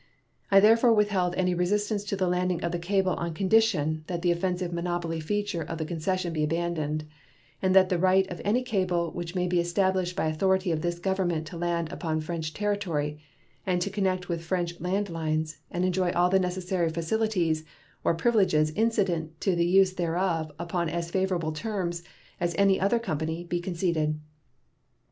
I 0.49 0.59
therefore 0.59 0.93
withheld 0.93 1.35
any 1.35 1.53
resistance 1.53 2.03
to 2.05 2.15
the 2.15 2.27
landing 2.27 2.63
of 2.63 2.71
the 2.71 2.79
cable 2.79 3.13
on 3.13 3.35
condition 3.35 4.03
that 4.07 4.23
the 4.23 4.31
offensive 4.31 4.73
monopoly 4.73 5.19
feature 5.19 5.61
of 5.61 5.77
the 5.77 5.85
concession 5.85 6.33
be 6.33 6.43
abandoned, 6.43 7.03
and 7.61 7.75
that 7.75 7.89
the 7.89 7.99
right 7.99 8.27
of 8.31 8.41
any 8.43 8.63
cable 8.63 9.11
which 9.11 9.35
may 9.35 9.45
be 9.45 9.59
established 9.59 10.15
by 10.15 10.25
authority 10.25 10.71
of 10.71 10.81
this 10.81 10.97
Government 10.97 11.45
to 11.45 11.55
land 11.57 11.91
upon 11.93 12.19
French 12.19 12.51
territory 12.51 13.19
and 13.63 13.79
to 13.79 13.91
connect 13.91 14.27
with 14.27 14.41
French 14.43 14.79
land 14.81 15.07
lines 15.07 15.59
and 15.69 15.85
enjoy 15.85 16.09
all 16.13 16.29
the 16.31 16.39
necessary 16.39 16.89
facilities 16.89 17.63
or 18.03 18.15
privileges 18.15 18.71
incident 18.71 19.39
to 19.41 19.55
the 19.55 19.67
use 19.67 19.93
thereof 19.93 20.51
upon 20.57 20.89
as 20.89 21.11
favorable 21.11 21.51
terms 21.51 22.01
as 22.39 22.55
any 22.57 22.79
other 22.79 22.97
company 22.97 23.43
be 23.43 23.59
conceded. 23.59 24.19